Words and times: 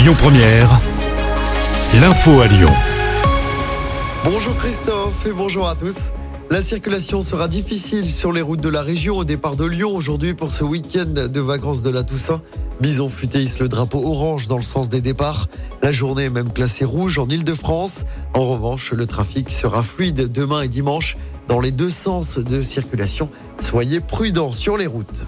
Lyon 0.00 0.14
Première, 0.16 0.80
l'info 2.00 2.40
à 2.40 2.46
Lyon. 2.46 2.70
Bonjour 4.24 4.56
Christophe 4.56 5.26
et 5.26 5.32
bonjour 5.32 5.68
à 5.68 5.74
tous. 5.74 6.12
La 6.50 6.62
circulation 6.62 7.20
sera 7.20 7.48
difficile 7.48 8.08
sur 8.08 8.32
les 8.32 8.40
routes 8.40 8.62
de 8.62 8.70
la 8.70 8.80
région 8.80 9.18
au 9.18 9.24
départ 9.24 9.56
de 9.56 9.66
Lyon 9.66 9.94
aujourd'hui 9.94 10.32
pour 10.32 10.52
ce 10.52 10.64
week-end 10.64 11.28
de 11.28 11.40
vacances 11.40 11.82
de 11.82 11.90
la 11.90 12.02
Toussaint. 12.02 12.40
Bison 12.80 13.10
futé 13.10 13.44
le 13.60 13.68
drapeau 13.68 14.02
orange 14.02 14.48
dans 14.48 14.56
le 14.56 14.62
sens 14.62 14.88
des 14.88 15.02
départs. 15.02 15.48
La 15.82 15.92
journée 15.92 16.24
est 16.24 16.30
même 16.30 16.50
classée 16.50 16.86
rouge 16.86 17.18
en 17.18 17.28
Ile-de-France. 17.28 18.06
En 18.32 18.46
revanche, 18.46 18.92
le 18.92 19.04
trafic 19.04 19.52
sera 19.52 19.82
fluide 19.82 20.32
demain 20.32 20.62
et 20.62 20.68
dimanche 20.68 21.18
dans 21.46 21.60
les 21.60 21.72
deux 21.72 21.90
sens 21.90 22.38
de 22.38 22.62
circulation. 22.62 23.28
Soyez 23.58 24.00
prudents 24.00 24.52
sur 24.52 24.78
les 24.78 24.86
routes. 24.86 25.26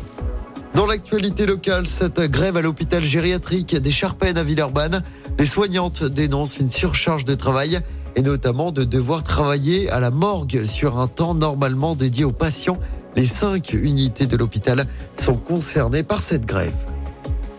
Dans 0.75 0.87
l'actualité 0.87 1.45
locale, 1.45 1.87
cette 1.87 2.21
grève 2.21 2.57
à 2.57 2.63
l'hôpital 2.63 3.05
gériatrique 3.05 3.77
des 3.77 3.91
Charpennes 3.91 4.39
à 4.39 4.43
Villeurbanne, 4.43 5.03
les 5.39 5.45
soignantes 5.45 6.03
dénoncent 6.03 6.59
une 6.59 6.71
surcharge 6.71 7.27
de 7.27 7.35
travail 7.35 7.81
et 8.17 8.23
notamment 8.23 8.73
de 8.73 8.83
devoir 8.85 9.23
travailler 9.23 9.91
à 9.91 10.01
la 10.01 10.11
morgue 10.11 10.65
sur 10.65 10.99
un 10.99 11.09
temps 11.09 11.35
normalement 11.35 11.95
dédié 11.95 12.25
aux 12.25 12.33
patients. 12.33 12.79
Les 13.17 13.27
cinq 13.27 13.75
unités 13.75 14.27
de 14.27 14.37
l'hôpital 14.37 14.87
sont 15.15 15.37
concernées 15.37 16.05
par 16.05 16.23
cette 16.23 16.47
grève. 16.47 16.92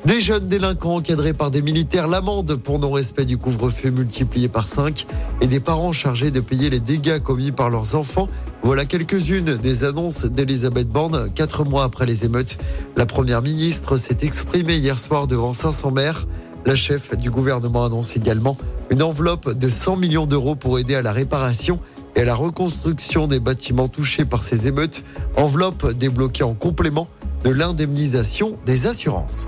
Des 0.05 0.19
jeunes 0.19 0.47
délinquants 0.47 0.97
encadrés 0.97 1.31
par 1.31 1.49
des 1.49 1.61
militaires, 1.61 2.09
l'amende 2.09 2.55
pour 2.55 2.77
non-respect 2.77 3.23
du 3.23 3.37
couvre-feu 3.37 3.89
multiplié 3.89 4.49
par 4.49 4.67
5 4.67 5.07
et 5.39 5.47
des 5.47 5.61
parents 5.61 5.93
chargés 5.93 6.29
de 6.29 6.41
payer 6.41 6.69
les 6.69 6.81
dégâts 6.81 7.19
commis 7.19 7.53
par 7.53 7.69
leurs 7.69 7.95
enfants. 7.95 8.27
Voilà 8.63 8.83
quelques-unes 8.83 9.55
des 9.55 9.85
annonces 9.85 10.25
d'Elisabeth 10.25 10.89
Borne, 10.89 11.31
quatre 11.33 11.63
mois 11.63 11.85
après 11.85 12.05
les 12.05 12.25
émeutes. 12.25 12.57
La 12.97 13.05
première 13.05 13.41
ministre 13.41 13.95
s'est 13.95 14.17
exprimée 14.23 14.75
hier 14.75 14.99
soir 14.99 15.25
devant 15.25 15.53
500 15.53 15.91
maires. 15.91 16.27
La 16.65 16.75
chef 16.75 17.15
du 17.17 17.31
gouvernement 17.31 17.85
annonce 17.85 18.17
également 18.17 18.57
une 18.89 19.03
enveloppe 19.03 19.53
de 19.53 19.69
100 19.69 19.95
millions 19.95 20.25
d'euros 20.25 20.55
pour 20.55 20.79
aider 20.79 20.95
à 20.95 21.01
la 21.01 21.13
réparation 21.13 21.79
et 22.17 22.21
à 22.21 22.25
la 22.25 22.35
reconstruction 22.35 23.27
des 23.27 23.39
bâtiments 23.39 23.87
touchés 23.87 24.25
par 24.25 24.43
ces 24.43 24.67
émeutes. 24.67 25.01
Enveloppe 25.37 25.93
débloquée 25.93 26.43
en 26.43 26.55
complément 26.55 27.07
de 27.45 27.51
l'indemnisation 27.51 28.57
des 28.65 28.85
assurances. 28.85 29.47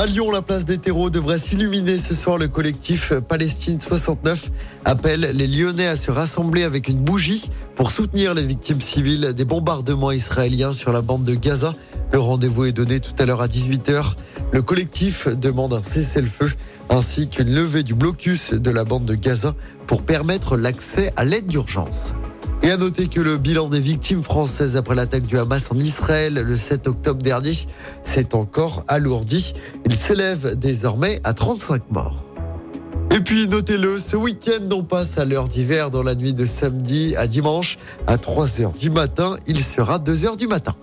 À 0.00 0.06
Lyon, 0.06 0.30
la 0.30 0.40
place 0.40 0.64
des 0.64 0.78
terreaux 0.78 1.10
devrait 1.10 1.36
s'illuminer 1.36 1.98
ce 1.98 2.14
soir. 2.14 2.38
Le 2.38 2.48
collectif 2.48 3.12
Palestine 3.28 3.78
69 3.78 4.50
appelle 4.86 5.30
les 5.34 5.46
Lyonnais 5.46 5.88
à 5.88 5.94
se 5.94 6.10
rassembler 6.10 6.62
avec 6.62 6.88
une 6.88 6.96
bougie 6.96 7.50
pour 7.74 7.90
soutenir 7.90 8.32
les 8.32 8.46
victimes 8.46 8.80
civiles 8.80 9.34
des 9.34 9.44
bombardements 9.44 10.10
israéliens 10.10 10.72
sur 10.72 10.90
la 10.90 11.02
bande 11.02 11.24
de 11.24 11.34
Gaza. 11.34 11.74
Le 12.14 12.18
rendez-vous 12.18 12.64
est 12.64 12.72
donné 12.72 12.98
tout 12.98 13.12
à 13.18 13.26
l'heure 13.26 13.42
à 13.42 13.46
18h. 13.46 14.14
Le 14.52 14.62
collectif 14.62 15.28
demande 15.36 15.74
un 15.74 15.82
cessez-le-feu 15.82 16.50
ainsi 16.88 17.28
qu'une 17.28 17.54
levée 17.54 17.82
du 17.82 17.92
blocus 17.92 18.54
de 18.54 18.70
la 18.70 18.84
bande 18.84 19.04
de 19.04 19.14
Gaza 19.14 19.54
pour 19.86 20.00
permettre 20.00 20.56
l'accès 20.56 21.12
à 21.16 21.26
l'aide 21.26 21.46
d'urgence. 21.46 22.14
Et 22.62 22.70
à 22.70 22.76
noter 22.76 23.08
que 23.08 23.20
le 23.20 23.38
bilan 23.38 23.68
des 23.68 23.80
victimes 23.80 24.22
françaises 24.22 24.76
après 24.76 24.94
l'attaque 24.94 25.24
du 25.24 25.38
Hamas 25.38 25.70
en 25.72 25.76
Israël 25.76 26.34
le 26.34 26.56
7 26.56 26.88
octobre 26.88 27.22
dernier 27.22 27.52
s'est 28.02 28.34
encore 28.34 28.84
alourdi. 28.86 29.54
Il 29.86 29.94
s'élève 29.94 30.56
désormais 30.58 31.20
à 31.24 31.32
35 31.32 31.90
morts. 31.90 32.22
Et 33.12 33.20
puis 33.20 33.48
notez-le, 33.48 33.98
ce 33.98 34.14
week-end 34.14 34.68
on 34.72 34.84
passe 34.84 35.16
à 35.16 35.24
l'heure 35.24 35.48
d'hiver 35.48 35.90
dans 35.90 36.02
la 36.02 36.14
nuit 36.14 36.34
de 36.34 36.44
samedi 36.44 37.16
à 37.16 37.26
dimanche 37.26 37.78
à 38.06 38.16
3h 38.16 38.78
du 38.78 38.90
matin. 38.90 39.36
Il 39.46 39.64
sera 39.64 39.98
2h 39.98 40.36
du 40.36 40.46
matin. 40.46 40.74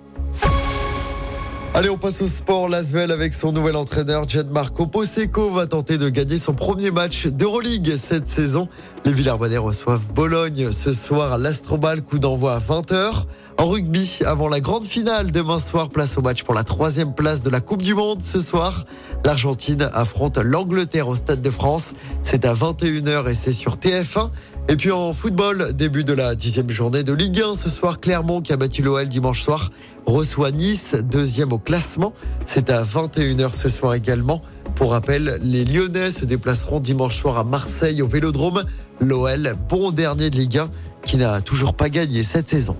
Allez, 1.77 1.91
on 1.91 1.97
passe 1.99 2.23
au 2.23 2.27
sport. 2.27 2.69
L'Asvel 2.69 3.11
avec 3.11 3.35
son 3.35 3.51
nouvel 3.51 3.75
entraîneur, 3.75 4.27
Gianmarco 4.27 4.87
Poseco, 4.87 5.51
va 5.51 5.67
tenter 5.67 5.99
de 5.99 6.09
gagner 6.09 6.39
son 6.39 6.55
premier 6.55 6.89
match 6.89 7.27
d'Euroleague 7.27 7.97
cette 7.97 8.27
saison. 8.27 8.67
Les 9.05 9.13
Villarbonnais 9.13 9.59
reçoivent 9.59 10.11
Bologne 10.11 10.71
ce 10.71 10.91
soir 10.91 11.33
à 11.33 11.37
l'Astrobal, 11.37 12.01
coup 12.01 12.17
d'envoi 12.17 12.55
à 12.55 12.59
20h. 12.59 13.25
En 13.59 13.67
rugby, 13.67 14.21
avant 14.25 14.49
la 14.49 14.59
grande 14.59 14.85
finale 14.85 15.31
demain 15.31 15.59
soir, 15.59 15.89
place 15.89 16.17
au 16.17 16.23
match 16.23 16.41
pour 16.41 16.55
la 16.55 16.63
troisième 16.63 17.13
place 17.13 17.43
de 17.43 17.51
la 17.51 17.59
Coupe 17.59 17.83
du 17.83 17.93
Monde 17.93 18.23
ce 18.23 18.41
soir. 18.41 18.85
L'Argentine 19.23 19.87
affronte 19.93 20.39
l'Angleterre 20.39 21.07
au 21.07 21.13
Stade 21.15 21.43
de 21.43 21.51
France. 21.51 21.93
C'est 22.23 22.45
à 22.45 22.55
21h 22.55 23.29
et 23.29 23.35
c'est 23.35 23.53
sur 23.53 23.75
TF1. 23.75 24.31
Et 24.69 24.75
puis 24.75 24.91
en 24.91 25.13
football, 25.13 25.71
début 25.73 26.03
de 26.03 26.11
la 26.11 26.35
dixième 26.35 26.69
journée 26.69 27.01
de 27.03 27.13
Ligue 27.13 27.41
1 27.41 27.55
ce 27.55 27.69
soir, 27.69 28.01
Clermont 28.01 28.41
qui 28.41 28.51
a 28.51 28.57
battu 28.57 28.81
l'OL 28.81 29.07
dimanche 29.07 29.41
soir 29.41 29.71
reçoit 30.05 30.51
Nice, 30.51 30.93
deuxième 31.05 31.53
au 31.53 31.57
classement. 31.57 32.13
C'est 32.45 32.69
à 32.69 32.83
21h 32.83 33.53
ce 33.53 33.69
soir 33.69 33.93
également. 33.93 34.41
Pour 34.75 34.91
rappel, 34.91 35.39
les 35.41 35.63
Lyonnais 35.63 36.11
se 36.11 36.25
déplaceront 36.25 36.81
dimanche 36.81 37.15
soir 37.15 37.37
à 37.37 37.45
Marseille 37.45 38.01
au 38.01 38.07
Vélodrome. 38.07 38.65
L'OL, 38.99 39.55
bon 39.69 39.91
dernier 39.91 40.29
de 40.29 40.35
Ligue 40.35 40.57
1, 40.57 40.69
qui 41.05 41.15
n'a 41.15 41.39
toujours 41.39 41.73
pas 41.73 41.87
gagné 41.87 42.23
cette 42.23 42.49
saison. 42.49 42.75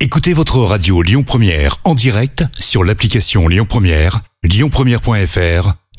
Écoutez 0.00 0.34
votre 0.34 0.58
radio 0.58 1.00
Lyon 1.00 1.22
Première 1.22 1.76
en 1.84 1.94
direct 1.94 2.44
sur 2.58 2.84
l'application 2.84 3.48
Lyon 3.48 3.66
Première, 3.66 4.20
lyonpremière.fr 4.42 5.74